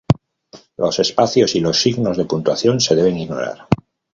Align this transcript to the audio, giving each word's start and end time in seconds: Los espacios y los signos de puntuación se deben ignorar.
Los 0.77 0.97
espacios 0.97 1.53
y 1.53 1.59
los 1.59 1.79
signos 1.79 2.17
de 2.17 2.25
puntuación 2.25 2.79
se 2.81 2.95
deben 2.95 3.17
ignorar. 3.19 3.67